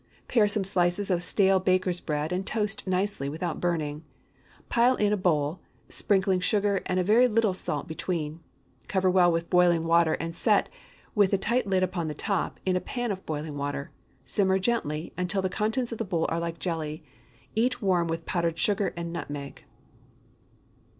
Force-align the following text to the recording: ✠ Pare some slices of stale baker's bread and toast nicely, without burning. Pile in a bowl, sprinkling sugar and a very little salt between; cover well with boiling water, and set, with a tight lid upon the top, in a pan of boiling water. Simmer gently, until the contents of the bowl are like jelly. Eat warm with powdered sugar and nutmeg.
✠ 0.23 0.27
Pare 0.27 0.47
some 0.47 0.63
slices 0.63 1.11
of 1.11 1.21
stale 1.21 1.59
baker's 1.59 1.99
bread 1.99 2.31
and 2.31 2.47
toast 2.47 2.87
nicely, 2.87 3.29
without 3.29 3.61
burning. 3.61 4.03
Pile 4.67 4.95
in 4.95 5.13
a 5.13 5.15
bowl, 5.15 5.59
sprinkling 5.89 6.39
sugar 6.39 6.81
and 6.87 6.99
a 6.99 7.03
very 7.03 7.27
little 7.27 7.53
salt 7.53 7.87
between; 7.87 8.39
cover 8.87 9.11
well 9.11 9.31
with 9.31 9.51
boiling 9.51 9.83
water, 9.83 10.13
and 10.15 10.35
set, 10.35 10.69
with 11.13 11.31
a 11.33 11.37
tight 11.37 11.67
lid 11.67 11.83
upon 11.83 12.07
the 12.07 12.15
top, 12.15 12.59
in 12.65 12.75
a 12.75 12.81
pan 12.81 13.11
of 13.11 13.23
boiling 13.27 13.55
water. 13.59 13.91
Simmer 14.25 14.57
gently, 14.57 15.13
until 15.19 15.43
the 15.43 15.49
contents 15.49 15.91
of 15.91 15.99
the 15.99 16.03
bowl 16.03 16.25
are 16.29 16.39
like 16.39 16.57
jelly. 16.57 17.03
Eat 17.53 17.79
warm 17.79 18.07
with 18.07 18.25
powdered 18.25 18.57
sugar 18.57 18.95
and 18.97 19.13
nutmeg. 19.13 19.65